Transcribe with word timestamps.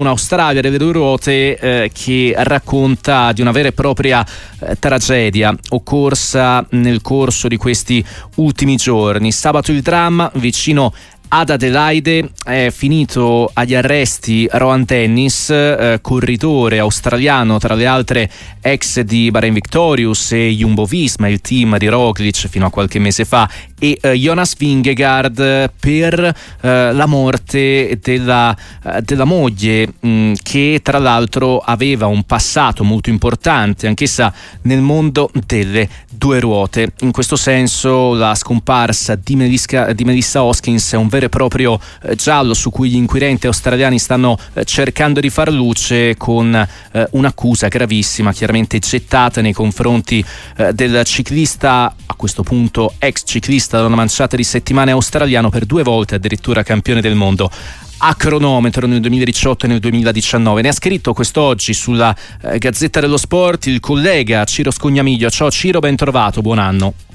Un'Australia 0.00 0.60
delle 0.60 0.78
due 0.78 0.92
ruote 0.92 1.58
eh, 1.58 1.90
che 1.92 2.32
racconta 2.36 3.32
di 3.32 3.40
una 3.40 3.50
vera 3.50 3.66
e 3.66 3.72
propria 3.72 4.24
eh, 4.60 4.76
tragedia 4.78 5.52
occorsa 5.70 6.64
nel 6.70 7.02
corso 7.02 7.48
di 7.48 7.56
questi 7.56 8.04
ultimi 8.36 8.76
giorni. 8.76 9.32
Sabato 9.32 9.72
il 9.72 9.82
dramma 9.82 10.30
vicino 10.34 10.94
ad 11.28 11.50
Adelaide 11.50 12.30
è 12.42 12.70
finito 12.70 13.50
agli 13.52 13.74
arresti 13.74 14.48
Rohan 14.50 14.86
Tennis, 14.86 15.50
eh, 15.50 15.98
corridore 16.00 16.78
australiano 16.78 17.58
tra 17.58 17.74
le 17.74 17.86
altre 17.86 18.30
ex 18.60 19.00
di 19.00 19.30
Bahrain 19.30 19.52
Victorious 19.52 20.32
e 20.32 20.54
Jumbo 20.54 20.86
Visma, 20.86 21.28
il 21.28 21.40
team 21.40 21.76
di 21.76 21.86
Roglic 21.88 22.48
fino 22.48 22.66
a 22.66 22.70
qualche 22.70 22.98
mese 22.98 23.24
fa, 23.24 23.48
e 23.78 23.98
eh, 24.00 24.12
Jonas 24.14 24.56
Vingegaard 24.56 25.72
per 25.78 26.18
eh, 26.60 26.92
la 26.92 27.06
morte 27.06 27.98
della, 28.02 28.56
eh, 28.84 29.02
della 29.02 29.24
moglie 29.24 29.92
mh, 30.00 30.08
mm, 30.08 30.32
che 30.42 30.80
tra 30.82 30.98
l'altro 30.98 31.58
aveva 31.58 32.06
un 32.06 32.22
passato 32.24 32.84
molto 32.84 33.10
importante, 33.10 33.86
anch'essa 33.86 34.32
nel 34.62 34.80
mondo 34.80 35.30
delle 35.46 35.88
due 36.10 36.40
ruote. 36.40 36.92
In 37.00 37.12
questo 37.12 37.36
senso 37.36 38.14
la 38.14 38.34
scomparsa 38.34 39.14
di, 39.14 39.36
Melisca, 39.36 39.92
di 39.92 40.04
Melissa 40.04 40.42
Hoskins 40.42 40.92
è 40.92 40.96
un 40.96 41.08
vero 41.08 41.17
e 41.26 41.28
proprio 41.28 41.78
eh, 42.02 42.14
giallo 42.14 42.54
su 42.54 42.70
cui 42.70 42.90
gli 42.90 42.96
inquirenti 42.96 43.46
australiani 43.46 43.98
stanno 43.98 44.38
eh, 44.54 44.64
cercando 44.64 45.20
di 45.20 45.30
far 45.30 45.50
luce 45.50 46.16
con 46.16 46.54
eh, 46.54 47.08
un'accusa 47.12 47.68
gravissima 47.68 48.32
chiaramente 48.32 48.78
gettata 48.78 49.40
nei 49.40 49.52
confronti 49.52 50.24
del 50.72 51.04
ciclista 51.04 51.94
a 52.06 52.14
questo 52.14 52.42
punto 52.42 52.94
ex 52.98 53.22
ciclista 53.24 53.78
da 53.78 53.86
una 53.86 53.96
manciata 53.96 54.36
di 54.36 54.44
settimane 54.44 54.90
australiano 54.90 55.50
per 55.50 55.66
due 55.66 55.82
volte 55.82 56.16
addirittura 56.16 56.62
campione 56.62 57.00
del 57.00 57.14
mondo 57.14 57.50
a 57.98 58.14
cronometro 58.14 58.86
nel 58.86 59.00
2018 59.00 59.66
e 59.66 59.68
nel 59.68 59.80
2019. 59.80 60.62
Ne 60.62 60.68
ha 60.68 60.72
scritto 60.72 61.12
quest'oggi 61.12 61.72
sulla 61.72 62.14
eh, 62.42 62.58
Gazzetta 62.58 63.00
dello 63.00 63.16
Sport 63.16 63.66
il 63.66 63.80
collega 63.80 64.44
Ciro 64.44 64.70
Scognamiglio. 64.70 65.30
Ciao 65.30 65.50
Ciro, 65.50 65.80
ben 65.80 65.96
trovato, 65.96 66.40
buon 66.40 66.58
anno. 66.58 67.07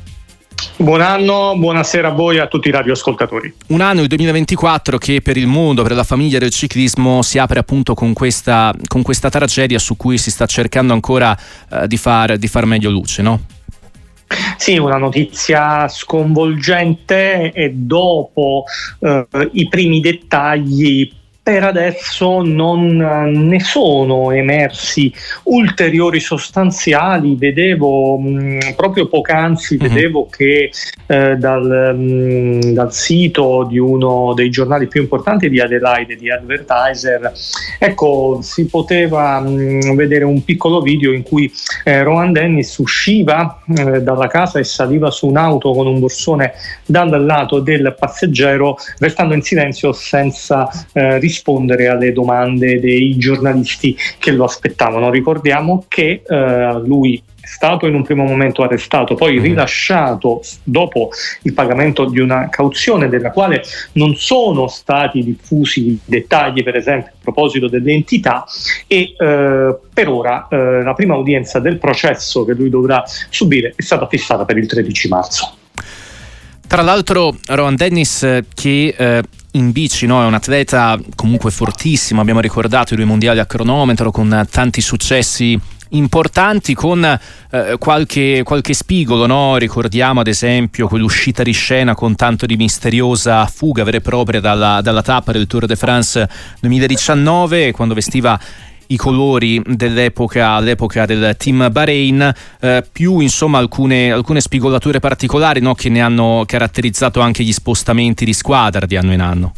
Buon 0.78 1.02
anno, 1.02 1.54
buonasera 1.58 2.10
a 2.10 2.12
voi 2.12 2.38
e 2.38 2.40
a 2.40 2.48
tutti 2.48 2.68
i 2.68 2.72
radioascoltatori. 2.72 3.54
Un 3.68 3.82
anno, 3.82 4.02
il 4.02 4.08
2024, 4.08 4.98
che 4.98 5.22
per 5.22 5.38
il 5.38 5.48
mondo, 5.48 5.84
per 5.84 5.94
la 5.94 6.04
famiglia 6.04 6.40
del 6.40 6.52
ciclismo 6.52 7.22
si 7.22 7.38
apre 7.38 7.60
appunto 7.60 7.94
con 7.94 8.14
questa, 8.14 8.74
con 8.88 9.02
questa 9.02 9.30
tragedia 9.30 9.80
su 9.80 9.96
cui 9.96 10.18
si 10.18 10.32
sta 10.32 10.46
cercando 10.46 10.94
ancora 10.94 11.38
eh, 11.72 11.88
di, 11.88 11.98
far, 11.98 12.38
di 12.38 12.48
far 12.48 12.66
meglio 12.66 12.90
luce, 12.90 13.22
no? 13.22 13.40
Sì, 14.58 14.78
una 14.78 14.98
notizia 14.98 15.88
sconvolgente 15.88 17.52
e 17.52 17.72
dopo 17.74 18.64
eh, 19.00 19.28
i 19.52 19.68
primi 19.68 20.00
dettagli 20.00 21.22
per 21.44 21.66
adesso 21.66 22.42
non 22.42 22.96
ne 22.96 23.60
sono 23.60 24.32
emersi 24.32 25.14
ulteriori 25.44 26.22
sostanziali. 26.22 27.36
Vedevo 27.36 28.18
mh, 28.18 28.76
proprio 28.78 29.08
poc'anzi, 29.08 29.76
mm-hmm. 29.76 29.94
vedevo 29.94 30.28
che 30.30 30.72
eh, 31.06 31.36
dal, 31.36 31.96
mh, 31.98 32.72
dal, 32.72 32.94
sito 32.94 33.68
di 33.70 33.78
uno 33.78 34.34
dei 34.34 34.50
giornali 34.50 34.88
più 34.88 35.02
importanti 35.02 35.50
di 35.50 35.60
Adelaide, 35.60 36.16
di 36.16 36.32
Advertiser, 36.32 37.34
ecco, 37.78 38.40
si 38.42 38.68
poteva 38.68 39.42
mh, 39.42 39.96
vedere 39.96 40.24
un 40.24 40.46
piccolo 40.46 40.80
video 40.80 41.12
in 41.12 41.24
cui 41.24 41.52
eh, 41.84 42.04
Rohan 42.04 42.32
Dennis 42.32 42.78
usciva 42.78 43.60
eh, 43.68 44.02
dalla 44.02 44.28
casa 44.28 44.60
e 44.60 44.64
saliva 44.64 45.12
su 45.12 45.28
un'auto 45.28 45.74
con 45.74 45.88
un 45.88 46.00
borsone 46.00 46.54
dal 46.86 47.26
lato 47.26 47.60
del 47.60 47.94
passeggero, 48.00 48.78
restando 49.00 49.34
in 49.34 49.42
silenzio 49.42 49.92
senza 49.92 50.70
eh, 50.94 51.20
rispondere 51.20 51.32
alle 51.88 52.12
domande 52.12 52.80
dei 52.80 53.18
giornalisti 53.18 53.96
che 54.20 54.32
lo 54.32 54.46
aspettavano. 54.46 55.10
Ricordiamo 55.10 55.86
che 55.88 56.22
eh, 56.26 56.82
lui 56.86 57.22
è 57.44 57.48
stato 57.48 57.88
in 57.88 57.94
un 57.94 58.04
primo 58.04 58.24
momento 58.24 58.64
arrestato, 58.64 59.16
poi 59.16 59.34
mm-hmm. 59.34 59.44
rilasciato 59.44 60.42
dopo 60.64 61.10
il 61.42 61.54
pagamento 61.54 62.06
di 62.06 62.22
una 62.22 62.48
cauzione 62.48 63.10
della 63.10 63.32
quale 63.32 63.64
non 63.94 64.16
sono 64.16 64.68
stati 64.68 65.22
diffusi 65.24 66.00
dettagli, 66.06 66.64
per 66.64 66.78
esempio 66.78 67.12
a 67.12 67.16
proposito 67.22 67.68
delle 67.68 67.92
entità 67.92 68.46
e 68.88 69.14
eh, 69.18 69.78
per 69.94 70.08
ora 70.08 70.48
eh, 70.50 70.84
la 70.84 70.94
prima 70.94 71.18
udienza 71.18 71.60
del 71.60 71.80
processo 71.80 72.46
che 72.46 72.54
lui 72.54 72.70
dovrà 72.70 73.04
subire 73.30 73.74
è 73.76 73.82
stata 73.82 74.08
fissata 74.08 74.46
per 74.46 74.58
il 74.58 74.66
13 74.66 75.08
marzo. 75.10 75.58
Tra 76.68 76.82
l'altro 76.82 77.36
Rohan 77.46 77.76
Dennis 77.76 78.24
eh, 78.24 78.46
che 78.54 78.96
eh, 78.98 79.24
in 79.52 79.72
bici 79.72 80.06
no? 80.06 80.22
è 80.22 80.26
un 80.26 80.34
atleta 80.34 81.00
comunque 81.16 81.52
fortissimo, 81.52 82.22
abbiamo 82.22 82.40
ricordato 82.40 82.94
i 82.94 82.98
due 82.98 83.06
mondiali 83.06 83.40
a 83.40 83.46
cronometro 83.46 84.12
con 84.12 84.48
tanti 84.50 84.82
successi 84.82 85.60
importanti 85.90 86.74
con 86.74 87.04
eh, 87.04 87.76
qualche, 87.78 88.42
qualche, 88.44 88.74
spigolo, 88.74 89.26
no? 89.26 89.58
ricordiamo 89.58 90.22
ad 90.22 90.28
esempio 90.28 90.88
quell'uscita 90.88 91.44
di 91.44 91.52
scena 91.52 91.94
con 91.94 92.16
tanto 92.16 92.46
di 92.46 92.56
misteriosa 92.56 93.46
fuga 93.46 93.84
vera 93.84 93.98
e 93.98 94.02
propria 94.02 94.40
dalla, 94.40 94.82
dalla 94.82 95.02
tappa 95.02 95.32
del 95.32 95.48
Tour 95.48 95.66
de 95.66 95.76
France 95.76 96.28
2019 96.62 97.72
quando 97.72 97.94
vestiva 97.94 98.40
i 98.94 98.98
colori 98.98 99.62
dell'epoca, 99.66 100.50
all'epoca 100.52 101.06
del 101.06 101.36
team 101.38 101.70
Bahrain, 101.72 102.34
eh, 102.60 102.86
più 102.90 103.20
insomma 103.20 103.58
alcune, 103.58 104.12
alcune 104.12 104.42
spigolature 104.42 105.00
particolari 105.00 105.60
no, 105.60 105.74
che 105.74 105.90
ne 105.90 106.02
hanno 106.02 106.44
caratterizzato 106.46 107.20
anche 107.20 107.44
gli 107.44 107.54
spostamenti 107.54 108.26
di 108.26 108.34
squadra 108.34 108.86
di 108.86 108.96
anno 108.96 109.14
in 109.14 109.22
anno. 109.22 109.54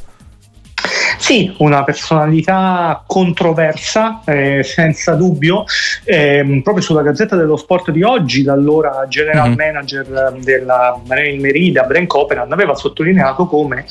Sì, 1.17 1.53
una 1.59 1.83
personalità 1.83 3.03
controversa, 3.05 4.21
eh, 4.25 4.63
senza 4.63 5.13
dubbio. 5.13 5.63
Eh, 6.03 6.61
proprio 6.63 6.83
sulla 6.83 7.01
Gazzetta 7.01 7.35
dello 7.35 7.57
Sport 7.57 7.91
di 7.91 8.03
oggi, 8.03 8.43
l'allora 8.43 9.05
general 9.07 9.49
mm-hmm. 9.49 9.57
manager 9.57 10.33
della 10.43 10.99
Rain 11.07 11.39
Merida, 11.39 11.83
Bren 11.83 12.07
Copeland, 12.07 12.51
aveva 12.51 12.75
sottolineato 12.75 13.47
come 13.47 13.85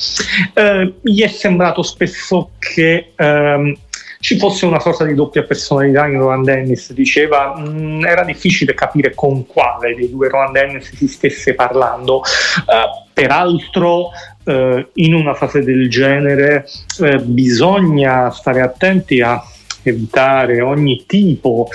eh, 0.55 0.95
gli 1.01 1.23
è 1.23 1.29
sembrato 1.29 1.83
spesso 1.83 2.51
che 2.59 3.13
ehm, 3.17 3.77
ci 4.25 4.39
fosse 4.39 4.65
una 4.65 4.81
sorta 4.81 5.05
di 5.05 5.13
doppia 5.13 5.43
personalità 5.43 6.07
in 6.07 6.19
Roland 6.19 6.47
Dennis. 6.47 6.95
Diceva 6.95 7.55
mh, 7.59 7.69
mm, 7.69 8.05
era 8.07 8.25
difficile 8.25 8.73
capire 8.73 9.13
con 9.15 9.45
quale 9.45 9.95
dei 9.95 10.09
due 10.09 10.31
Roland 10.31 10.55
Dennis 10.55 10.95
si 10.95 11.07
stesse 11.07 11.53
parlando. 11.53 12.21
Uh, 12.21 13.05
peraltro 13.13 14.09
uh, 14.45 14.87
in 14.95 15.13
una 15.13 15.35
fase 15.35 15.63
del 15.63 15.91
genere 15.91 16.67
uh, 17.01 17.21
bisogna 17.21 18.31
stare 18.31 18.63
attenti 18.63 19.21
a 19.21 19.45
evitare 19.83 20.63
ogni 20.63 21.05
tipo 21.07 21.69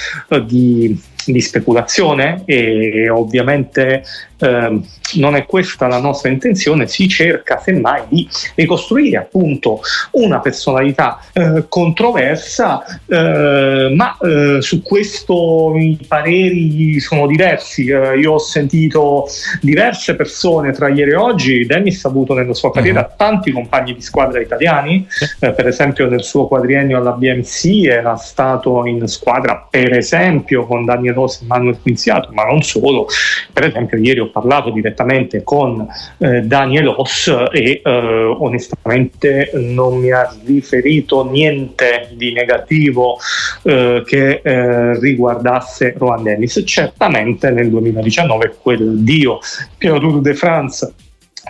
di, 0.47 0.99
di 1.31 1.41
speculazione 1.41 2.43
e 2.45 3.09
ovviamente 3.09 4.03
eh, 4.39 4.81
non 5.15 5.35
è 5.35 5.45
questa 5.45 5.87
la 5.87 5.99
nostra 5.99 6.29
intenzione, 6.29 6.87
si 6.87 7.07
cerca 7.07 7.59
semmai 7.59 8.03
di 8.07 8.27
ricostruire 8.55 9.17
appunto 9.17 9.81
una 10.11 10.39
personalità 10.39 11.19
eh, 11.33 11.65
controversa, 11.67 12.83
eh, 13.07 13.93
ma 13.95 14.17
eh, 14.17 14.61
su 14.61 14.81
questo 14.81 15.73
i 15.75 15.97
pareri 16.07 16.99
sono 16.99 17.27
diversi. 17.27 17.87
Eh, 17.87 18.19
io 18.19 18.33
ho 18.33 18.39
sentito 18.39 19.25
diverse 19.61 20.15
persone 20.15 20.71
tra 20.71 20.89
ieri 20.89 21.11
e 21.11 21.15
oggi, 21.15 21.65
Dennis 21.65 22.05
ha 22.05 22.09
avuto 22.09 22.33
nella 22.33 22.53
sua 22.53 22.71
carriera 22.71 23.01
uh-huh. 23.01 23.15
tanti 23.17 23.51
compagni 23.51 23.95
di 23.95 24.01
squadra 24.01 24.39
italiani, 24.39 25.07
eh, 25.39 25.51
per 25.51 25.67
esempio 25.67 26.07
nel 26.07 26.23
suo 26.23 26.47
quadriennio 26.47 26.97
alla 26.97 27.11
BMC 27.11 27.85
era 27.85 28.15
stato 28.15 28.85
in 28.85 29.07
squadra 29.07 29.67
per 29.69 29.93
esempio 29.93 30.65
con 30.65 30.85
Daniel 30.85 31.13
Rossi 31.19 31.43
e 31.43 31.47
Manuel 31.47 31.77
Quinziato, 31.81 32.29
ma 32.31 32.43
non 32.43 32.61
solo, 32.61 33.07
per 33.51 33.65
esempio 33.65 33.97
ieri 33.97 34.19
ho 34.19 34.29
parlato 34.29 34.69
direttamente 34.69 35.43
con 35.43 35.85
eh, 36.17 36.41
Daniel 36.41 36.87
Oss 36.87 37.27
e 37.51 37.81
eh, 37.83 37.91
onestamente 37.91 39.51
non 39.53 39.97
mi 39.97 40.11
ha 40.11 40.29
riferito 40.45 41.29
niente 41.29 42.09
di 42.13 42.31
negativo 42.31 43.17
eh, 43.63 44.03
che 44.05 44.41
eh, 44.43 44.99
riguardasse 44.99 45.95
Rohan 45.97 46.23
Dennis. 46.23 46.63
Certamente 46.65 47.49
nel 47.51 47.69
2019 47.69 48.57
quel 48.61 48.99
dio 48.99 49.39
Piero 49.77 49.99
Tour 49.99 50.21
de 50.21 50.33
France 50.33 50.93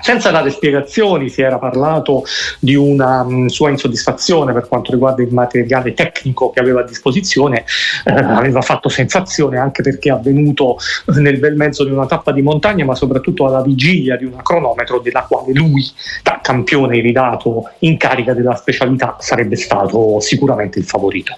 senza 0.02 0.32
dare 0.32 0.50
spiegazioni 0.50 1.30
si 1.30 1.42
era 1.42 1.58
parlato 1.58 2.24
di 2.60 2.76
una 2.76 3.24
mh, 3.24 3.34
mm, 3.34 3.46
sua 3.48 3.70
insoddisfazione 3.70 4.54
per 4.54 4.68
quanto 4.68 4.92
riguarda 4.92 5.22
il 5.22 5.34
materiale 5.34 5.94
tecnico 5.94 6.50
che 6.52 6.60
aveva 6.60 6.82
a 6.82 6.84
disposizione, 6.84 7.66
eh, 8.06 8.12
aveva 8.12 8.62
fatto 8.62 8.90
sensazione 8.90 9.58
anche 9.58 9.82
perché 9.82 10.10
è 10.10 10.14
avvenuto 10.14 10.78
nel 11.08 11.38
bel 11.38 11.56
mezzo 11.56 11.84
di 11.84 11.92
una 11.92 12.06
tappa 12.06 12.32
di 12.32 12.42
montagna, 12.42 12.86
ma 12.86 12.96
soprattutto 12.96 13.46
alla 13.46 13.62
vigilia 13.62 14.16
di 14.16 14.26
una 14.26 14.42
cronometro 14.42 15.00
della 15.00 15.26
quale 15.28 15.54
lui, 15.54 15.86
da 16.24 16.40
campione 16.42 16.98
iridato 16.98 17.70
in 17.80 17.98
carica 17.98 18.34
della 18.34 18.56
specialità, 18.56 19.18
sarebbe 19.20 19.56
stato 19.56 20.20
sicuramente 20.20 20.80
il 20.80 20.86
favorito. 20.86 21.38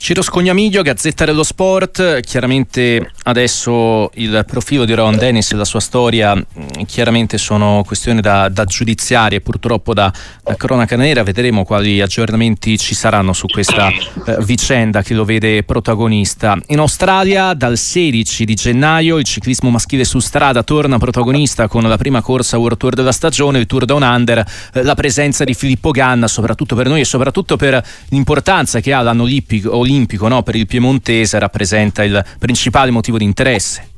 Ciro 0.00 0.22
Scognamiglio, 0.22 0.80
Gazzetta 0.80 1.26
dello 1.26 1.42
Sport, 1.42 2.20
chiaramente 2.20 3.12
adesso 3.24 4.10
il 4.14 4.44
profilo 4.46 4.84
di 4.84 4.94
Ron 4.94 5.16
Dennis 5.16 5.52
e 5.52 5.56
la 5.56 5.64
sua 5.64 5.80
storia 5.80 6.34
mm, 6.34 6.82
chiaramente 6.86 7.38
sono 7.38 7.82
questioni 7.86 8.20
da, 8.20 8.48
da 8.48 8.64
giudiziarie 8.64 9.40
purtroppo 9.40 9.94
da, 9.94 10.12
da, 10.42 10.56
cronaca 10.56 10.96
nera, 10.96 11.22
vedremo 11.22 11.64
quali 11.64 12.00
aggiornamenti 12.00 12.78
ci 12.78 12.94
saranno 12.94 13.32
su 13.32 13.46
questa 13.46 13.88
eh, 13.88 14.36
vicenda 14.40 15.02
che 15.02 15.14
lo 15.14 15.24
vede 15.24 15.62
protagonista. 15.62 16.58
In 16.68 16.78
Australia 16.78 17.54
dal 17.54 17.76
16 17.76 18.44
di 18.44 18.54
gennaio 18.54 19.18
il 19.18 19.24
ciclismo 19.24 19.70
maschile 19.70 20.04
su 20.04 20.18
strada 20.18 20.62
torna 20.62 20.98
protagonista 20.98 21.68
con 21.68 21.82
la 21.82 21.96
prima 21.96 22.22
corsa 22.22 22.58
World 22.58 22.78
Tour 22.78 22.94
della 22.94 23.12
stagione, 23.12 23.58
il 23.58 23.66
Tour 23.66 23.84
Down 23.84 24.02
Under, 24.02 24.38
eh, 24.72 24.82
la 24.82 24.94
presenza 24.94 25.44
di 25.44 25.54
Filippo 25.54 25.90
Ganna 25.90 26.28
soprattutto 26.28 26.74
per 26.74 26.88
noi 26.88 27.00
e 27.00 27.04
soprattutto 27.04 27.56
per 27.56 27.82
l'importanza 28.08 28.80
che 28.80 28.92
ha 28.92 29.02
l'anno 29.02 29.22
olimpico 29.22 29.76
olimpico 29.76 30.28
no? 30.28 30.42
per 30.42 30.54
il 30.54 30.66
piemontese 30.66 31.38
rappresenta 31.38 32.04
il 32.04 32.24
principale 32.38 32.90
motivo 32.90 33.16
di 33.20 33.24
interesse. 33.26 33.89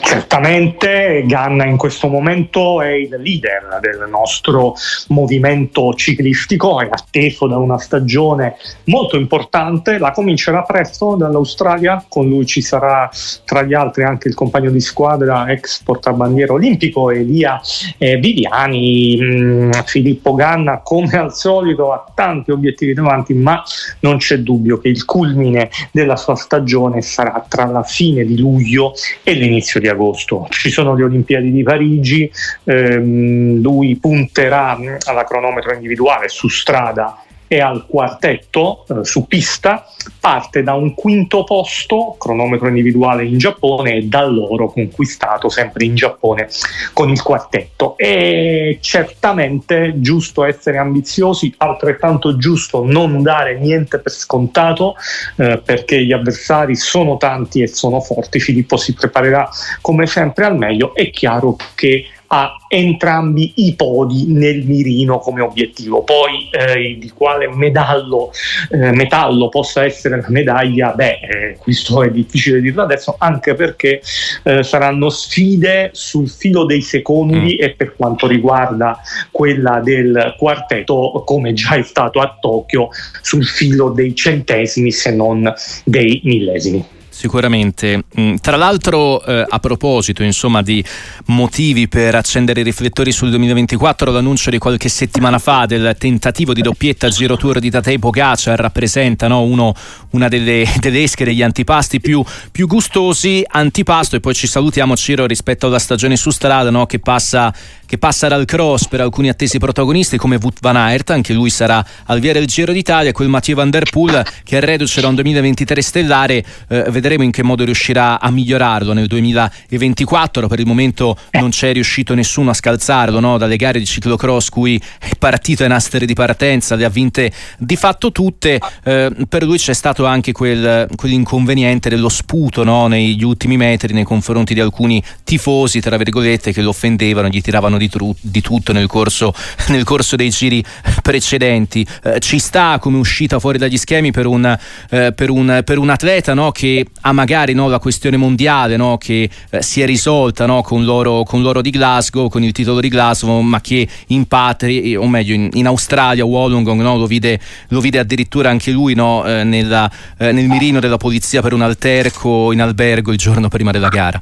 Certamente 0.00 1.24
Ganna 1.26 1.66
in 1.66 1.76
questo 1.76 2.08
momento 2.08 2.80
è 2.80 2.88
il 2.88 3.14
leader 3.18 3.80
del 3.82 4.06
nostro 4.08 4.74
movimento 5.08 5.92
ciclistico, 5.92 6.80
è 6.80 6.88
atteso 6.90 7.46
da 7.46 7.58
una 7.58 7.76
stagione 7.76 8.56
molto 8.84 9.18
importante, 9.18 9.98
la 9.98 10.10
comincerà 10.10 10.62
presto 10.62 11.16
dall'Australia, 11.16 12.02
con 12.08 12.28
lui 12.28 12.46
ci 12.46 12.62
sarà 12.62 13.10
tra 13.44 13.62
gli 13.62 13.74
altri 13.74 14.04
anche 14.04 14.28
il 14.28 14.34
compagno 14.34 14.70
di 14.70 14.80
squadra 14.80 15.46
ex 15.50 15.82
portabandiera 15.82 16.54
olimpico 16.54 17.10
Elia 17.10 17.60
eh, 17.98 18.16
Viviani, 18.16 19.18
mm, 19.20 19.70
Filippo 19.84 20.32
Ganna 20.34 20.80
come 20.80 21.18
al 21.18 21.34
solito 21.34 21.92
ha 21.92 22.10
tanti 22.14 22.52
obiettivi 22.52 22.94
davanti, 22.94 23.34
ma 23.34 23.62
non 24.00 24.16
c'è 24.16 24.38
dubbio 24.38 24.78
che 24.78 24.88
il 24.88 25.04
culmine 25.04 25.68
della 25.90 26.16
sua 26.16 26.36
stagione 26.36 27.02
sarà 27.02 27.44
tra 27.46 27.66
la 27.66 27.82
fine 27.82 28.24
di 28.24 28.38
luglio 28.38 28.94
e 29.22 29.40
l'inizio 29.42 29.80
di 29.80 29.88
agosto. 29.88 30.46
Ci 30.50 30.70
sono 30.70 30.94
le 30.94 31.04
Olimpiadi 31.04 31.50
di 31.50 31.62
Parigi, 31.62 32.30
ehm, 32.64 33.60
lui 33.60 33.96
punterà 33.96 34.78
alla 35.04 35.24
cronometro 35.24 35.74
individuale 35.74 36.28
su 36.28 36.48
strada 36.48 37.22
e 37.52 37.60
al 37.60 37.84
quartetto 37.86 38.86
eh, 38.88 39.04
su 39.04 39.26
pista 39.26 39.86
parte 40.18 40.62
da 40.62 40.72
un 40.72 40.94
quinto 40.94 41.44
posto, 41.44 42.16
cronometro 42.18 42.68
individuale 42.68 43.26
in 43.26 43.36
Giappone, 43.36 43.96
e 43.96 44.02
dall'oro 44.04 44.70
conquistato 44.70 45.50
sempre 45.50 45.84
in 45.84 45.94
Giappone 45.94 46.48
con 46.94 47.10
il 47.10 47.20
quartetto. 47.20 47.94
È 47.98 48.78
certamente 48.80 49.94
giusto 49.96 50.44
essere 50.44 50.78
ambiziosi, 50.78 51.52
altrettanto 51.58 52.38
giusto 52.38 52.84
non 52.86 53.22
dare 53.22 53.58
niente 53.58 53.98
per 53.98 54.12
scontato, 54.12 54.94
eh, 55.36 55.60
perché 55.62 56.02
gli 56.02 56.12
avversari 56.12 56.74
sono 56.74 57.18
tanti 57.18 57.60
e 57.60 57.66
sono 57.66 58.00
forti. 58.00 58.40
Filippo 58.40 58.78
si 58.78 58.94
preparerà 58.94 59.46
come 59.82 60.06
sempre 60.06 60.46
al 60.46 60.56
meglio. 60.56 60.94
È 60.94 61.10
chiaro 61.10 61.56
che 61.74 62.06
ha 62.34 62.56
entrambi 62.66 63.52
i 63.56 63.74
podi 63.74 64.24
nel 64.26 64.64
mirino 64.64 65.18
come 65.18 65.42
obiettivo. 65.42 66.02
Poi 66.02 66.48
eh, 66.50 66.96
di 66.98 67.10
quale 67.10 67.46
medallo, 67.54 68.30
eh, 68.70 68.90
metallo 68.92 69.50
possa 69.50 69.84
essere 69.84 70.18
la 70.18 70.28
medaglia, 70.30 70.92
beh, 70.94 71.18
eh, 71.20 71.56
questo 71.58 72.02
è 72.02 72.10
difficile 72.10 72.62
dirlo 72.62 72.82
adesso, 72.82 73.16
anche 73.18 73.54
perché 73.54 74.00
eh, 74.44 74.62
saranno 74.62 75.10
sfide 75.10 75.90
sul 75.92 76.30
filo 76.30 76.64
dei 76.64 76.80
secondi 76.80 77.58
mm. 77.60 77.64
e 77.64 77.74
per 77.74 77.94
quanto 77.96 78.26
riguarda 78.26 78.98
quella 79.30 79.80
del 79.80 80.34
quartetto, 80.38 81.22
come 81.26 81.52
già 81.52 81.74
è 81.74 81.82
stato 81.82 82.20
a 82.20 82.38
Tokyo, 82.40 82.88
sul 83.20 83.44
filo 83.44 83.90
dei 83.90 84.14
centesimi 84.14 84.90
se 84.90 85.14
non 85.14 85.52
dei 85.84 86.22
millesimi. 86.24 87.00
Sicuramente. 87.12 88.04
Mm, 88.18 88.36
tra 88.36 88.56
l'altro, 88.56 89.22
eh, 89.22 89.44
a 89.46 89.58
proposito 89.58 90.22
insomma, 90.22 90.62
di 90.62 90.82
motivi 91.26 91.86
per 91.86 92.14
accendere 92.14 92.60
i 92.60 92.64
riflettori 92.64 93.12
sul 93.12 93.28
2024, 93.28 94.10
l'annuncio 94.10 94.48
di 94.48 94.56
qualche 94.56 94.88
settimana 94.88 95.38
fa 95.38 95.66
del 95.66 95.94
tentativo 95.98 96.54
di 96.54 96.62
doppietta 96.62 97.10
Giro 97.10 97.36
Tour 97.36 97.58
di 97.58 97.70
Tatei 97.70 97.98
Pogacar 97.98 98.58
rappresenta 98.58 99.28
no, 99.28 99.42
uno, 99.42 99.74
una 100.12 100.28
delle, 100.28 100.66
delle, 100.80 101.02
esche 101.02 101.26
degli 101.26 101.42
antipasti 101.42 102.00
più, 102.00 102.24
più, 102.50 102.66
gustosi. 102.66 103.44
Antipasto, 103.46 104.16
e 104.16 104.20
poi 104.20 104.32
ci 104.32 104.46
salutiamo 104.46 104.96
Ciro 104.96 105.26
rispetto 105.26 105.66
alla 105.66 105.78
stagione 105.78 106.16
su 106.16 106.30
strada 106.30 106.70
no, 106.70 106.86
che 106.86 106.98
passa 106.98 107.52
che 107.92 107.98
passa 107.98 108.26
dal 108.26 108.46
cross 108.46 108.86
per 108.86 109.02
alcuni 109.02 109.28
attesi 109.28 109.58
protagonisti 109.58 110.16
come 110.16 110.38
Wout 110.40 110.60
van 110.62 110.76
Aert, 110.76 111.10
anche 111.10 111.34
lui 111.34 111.50
sarà 111.50 111.84
al 112.06 112.20
via 112.20 112.32
del 112.32 112.46
Giro 112.46 112.72
d'Italia, 112.72 113.12
quel 113.12 113.28
Mathieu 113.28 113.54
Van 113.54 113.68
Der 113.68 113.90
Poel 113.90 114.24
che 114.44 114.56
è 114.56 114.60
reduce 114.62 115.02
da 115.02 115.08
un 115.08 115.14
2023 115.16 115.82
stellare, 115.82 116.42
eh, 116.68 116.84
vedremo 116.88 117.22
in 117.22 117.30
che 117.30 117.42
modo 117.42 117.64
riuscirà 117.64 118.18
a 118.18 118.30
migliorarlo 118.30 118.94
nel 118.94 119.08
2024, 119.08 120.48
per 120.48 120.58
il 120.58 120.64
momento 120.64 121.18
non 121.32 121.50
c'è 121.50 121.74
riuscito 121.74 122.14
nessuno 122.14 122.48
a 122.48 122.54
scalzarlo 122.54 123.20
no? 123.20 123.36
dalle 123.36 123.56
gare 123.56 123.78
di 123.78 123.84
ciclocross 123.84 124.48
cui 124.48 124.80
è 124.98 125.10
partito 125.18 125.62
in 125.62 125.72
astere 125.72 126.06
di 126.06 126.14
partenza, 126.14 126.76
le 126.76 126.86
ha 126.86 126.88
vinte 126.88 127.30
di 127.58 127.76
fatto 127.76 128.10
tutte, 128.10 128.58
eh, 128.84 129.12
per 129.28 129.42
lui 129.42 129.58
c'è 129.58 129.74
stato 129.74 130.06
anche 130.06 130.32
quel, 130.32 130.88
quell'inconveniente 130.96 131.90
dello 131.90 132.08
sputo 132.08 132.64
no? 132.64 132.86
negli 132.86 133.22
ultimi 133.22 133.58
metri 133.58 133.92
nei 133.92 134.04
confronti 134.04 134.54
di 134.54 134.60
alcuni 134.60 135.02
tifosi, 135.24 135.80
tra 135.80 135.98
virgolette, 135.98 136.52
che 136.52 136.62
lo 136.62 136.70
offendevano, 136.70 137.28
gli 137.28 137.42
tiravano 137.42 137.80
di, 137.82 137.88
tru- 137.88 138.16
di 138.20 138.40
tutto 138.40 138.72
nel 138.72 138.86
corso, 138.86 139.34
nel 139.68 139.84
corso, 139.84 140.16
dei 140.16 140.30
giri 140.30 140.64
precedenti. 141.02 141.86
Eh, 142.04 142.20
ci 142.20 142.38
sta 142.38 142.78
come 142.78 142.98
uscita 142.98 143.38
fuori 143.38 143.58
dagli 143.58 143.76
schemi 143.76 144.10
per 144.10 144.26
un, 144.26 144.56
eh, 144.90 145.12
per 145.12 145.30
un, 145.30 145.62
per 145.64 145.78
un 145.78 145.90
atleta 145.90 146.34
no, 146.34 146.52
che 146.52 146.86
ha 147.00 147.12
magari 147.12 147.52
no, 147.52 147.68
la 147.68 147.78
questione 147.78 148.16
mondiale 148.16 148.76
no, 148.76 148.98
che 148.98 149.28
eh, 149.50 149.62
si 149.62 149.80
è 149.80 149.86
risolta 149.86 150.46
con 150.62 150.84
l'oro, 150.84 151.22
con, 151.22 151.42
l'oro, 151.42 151.62
di 151.62 151.70
Glasgow, 151.70 152.28
con 152.28 152.42
il 152.42 152.52
titolo 152.52 152.80
di 152.80 152.88
Glasgow, 152.88 153.40
ma 153.40 153.60
che 153.60 153.88
in 154.08 154.26
patria, 154.26 155.00
o 155.00 155.08
meglio 155.08 155.34
in, 155.34 155.48
in 155.52 155.66
Australia, 155.66 156.24
Wollongong 156.24 156.80
lo 156.82 157.06
vide, 157.06 157.40
lo, 157.68 157.80
vide, 157.80 157.98
addirittura 157.98 158.50
anche 158.50 158.70
lui 158.70 158.92
eh, 158.92 159.42
nella, 159.44 159.90
eh, 160.18 160.32
nel 160.32 160.48
mirino 160.48 160.80
della 160.80 160.96
polizia 160.96 161.40
per 161.40 161.52
un 161.52 161.62
alterco 161.62 162.52
in 162.52 162.60
albergo 162.60 163.12
il 163.12 163.18
giorno 163.18 163.48
prima 163.48 163.70
della 163.70 163.88
gara. 163.88 164.20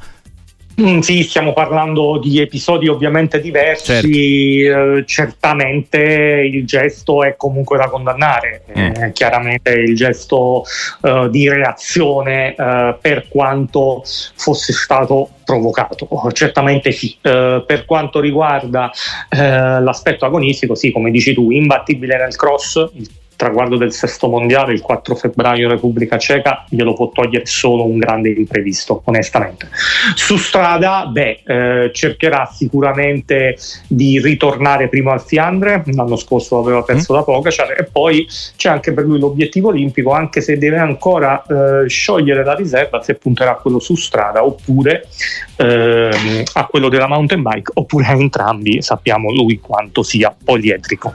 Mm, 0.81 1.01
sì, 1.01 1.23
stiamo 1.25 1.53
parlando 1.53 2.19
di 2.19 2.41
episodi 2.41 2.89
ovviamente 2.89 3.41
diversi, 3.41 4.63
certo. 4.65 4.99
eh, 4.99 5.05
certamente 5.07 5.99
il 5.99 6.65
gesto 6.65 7.23
è 7.23 7.37
comunque 7.37 7.77
da 7.77 7.91
condannare, 7.91 8.63
mm. 8.71 8.93
eh, 8.95 9.13
chiaramente 9.13 9.73
il 9.73 9.95
gesto 9.95 10.65
eh, 11.03 11.29
di 11.31 11.49
reazione 11.51 12.55
eh, 12.55 12.97
per 12.99 13.29
quanto 13.29 14.03
fosse 14.37 14.73
stato 14.73 15.31
provocato, 15.45 16.09
certamente 16.33 16.93
sì. 16.93 17.15
Eh, 17.21 17.63
per 17.67 17.85
quanto 17.85 18.21
riguarda 18.21 18.91
l'aspetto 19.31 20.25
agonistico, 20.25 20.75
sì, 20.75 20.91
come 20.91 21.11
dici 21.11 21.35
tu, 21.35 21.51
imbattibile 21.51 22.17
nel 22.17 22.37
cross, 22.37 22.77
il 22.95 23.09
traguardo 23.41 23.79
del 23.79 23.91
sesto 23.91 24.29
mondiale 24.29 24.75
il 24.75 24.83
4 24.83 25.15
febbraio 25.15 25.67
Repubblica 25.67 26.19
Ceca 26.19 26.67
glielo 26.69 26.93
può 26.93 27.09
togliere 27.09 27.47
solo 27.47 27.87
un 27.87 27.97
grande 27.97 28.29
imprevisto, 28.29 29.01
onestamente. 29.07 29.71
Su 30.15 30.37
strada, 30.37 31.07
beh, 31.07 31.41
eh, 31.47 31.91
cercherà 31.95 32.51
sicuramente 32.53 33.57
di 33.87 34.21
ritornare 34.21 34.89
prima 34.89 35.13
al 35.13 35.23
Fiandre, 35.23 35.83
l'anno 35.87 36.17
scorso 36.17 36.59
aveva 36.59 36.83
perso 36.83 37.15
mm. 37.15 37.17
da 37.17 37.23
Pogacar 37.23 37.81
e 37.81 37.85
poi 37.91 38.29
c'è 38.57 38.69
anche 38.69 38.93
per 38.93 39.05
lui 39.05 39.19
l'obiettivo 39.19 39.69
olimpico, 39.69 40.13
anche 40.13 40.43
se 40.43 40.59
deve 40.59 40.77
ancora 40.77 41.43
eh, 41.43 41.89
sciogliere 41.89 42.45
la 42.45 42.55
riserva 42.55 43.01
se 43.01 43.15
punterà 43.15 43.53
a 43.53 43.57
quello 43.57 43.79
su 43.79 43.95
strada 43.95 44.45
oppure 44.45 45.09
eh, 45.57 46.45
a 46.53 46.67
quello 46.67 46.91
della 46.91 47.09
mountain 47.09 47.41
bike 47.41 47.73
oppure 47.73 48.05
a 48.05 48.13
entrambi, 48.13 48.83
sappiamo 48.83 49.33
lui 49.33 49.59
quanto 49.61 50.03
sia 50.03 50.35
poliedrico. 50.45 51.15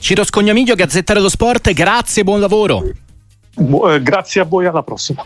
Ciro 0.00 0.24
Scognamiglio, 0.24 0.74
Gazzetta 0.74 1.12
dello 1.12 1.28
Sport, 1.28 1.72
grazie, 1.72 2.24
buon 2.24 2.40
lavoro. 2.40 2.82
Eh, 3.54 4.02
grazie 4.02 4.40
a 4.40 4.44
voi, 4.44 4.64
alla 4.64 4.82
prossima. 4.82 5.24